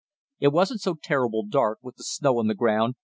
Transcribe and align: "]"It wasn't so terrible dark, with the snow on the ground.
"]"It 0.39 0.47
wasn't 0.47 0.81
so 0.81 0.95
terrible 0.99 1.45
dark, 1.45 1.77
with 1.83 1.97
the 1.97 2.03
snow 2.03 2.39
on 2.39 2.47
the 2.47 2.55
ground. 2.55 2.95